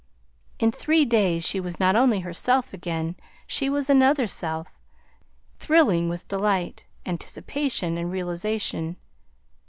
[0.57, 3.15] In three days she was not only herself again,
[3.45, 4.79] she was another self,
[5.59, 8.95] thrilling with delight, anticipation, and realization.